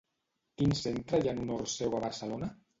[0.61, 2.55] Quin centre hi ha en honor seu a Barcelona?